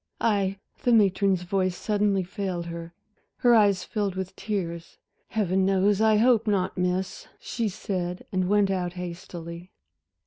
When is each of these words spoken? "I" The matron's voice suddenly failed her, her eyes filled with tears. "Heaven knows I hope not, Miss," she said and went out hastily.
"I" 0.19 0.57
The 0.81 0.91
matron's 0.93 1.43
voice 1.43 1.77
suddenly 1.77 2.23
failed 2.23 2.65
her, 2.65 2.95
her 3.35 3.53
eyes 3.53 3.83
filled 3.83 4.15
with 4.15 4.35
tears. 4.35 4.97
"Heaven 5.27 5.63
knows 5.63 6.01
I 6.01 6.17
hope 6.17 6.47
not, 6.47 6.75
Miss," 6.75 7.27
she 7.39 7.69
said 7.69 8.25
and 8.31 8.49
went 8.49 8.71
out 8.71 8.93
hastily. 8.93 9.69